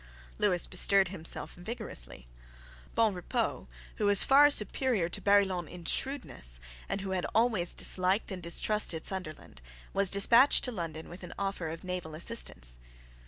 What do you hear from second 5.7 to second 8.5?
shrewdness, and who had always disliked and